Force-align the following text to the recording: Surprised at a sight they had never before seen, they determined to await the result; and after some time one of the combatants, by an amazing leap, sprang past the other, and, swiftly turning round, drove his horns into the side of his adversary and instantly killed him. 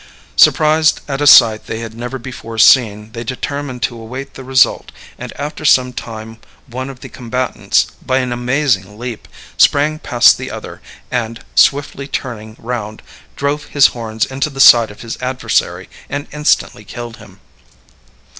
Surprised 0.35 1.01
at 1.07 1.21
a 1.21 1.27
sight 1.27 1.67
they 1.67 1.77
had 1.77 1.93
never 1.93 2.17
before 2.17 2.57
seen, 2.57 3.11
they 3.11 3.23
determined 3.23 3.83
to 3.83 3.93
await 3.93 4.33
the 4.33 4.43
result; 4.43 4.91
and 5.19 5.31
after 5.39 5.63
some 5.63 5.93
time 5.93 6.39
one 6.65 6.89
of 6.89 7.01
the 7.01 7.07
combatants, 7.07 7.85
by 8.03 8.17
an 8.17 8.31
amazing 8.33 8.97
leap, 8.97 9.27
sprang 9.57 9.99
past 9.99 10.39
the 10.39 10.49
other, 10.49 10.81
and, 11.11 11.45
swiftly 11.53 12.07
turning 12.07 12.55
round, 12.57 13.03
drove 13.35 13.65
his 13.65 13.85
horns 13.93 14.25
into 14.25 14.49
the 14.49 14.59
side 14.59 14.89
of 14.89 15.01
his 15.01 15.17
adversary 15.21 15.87
and 16.09 16.25
instantly 16.31 16.83
killed 16.83 17.17
him. 17.17 17.39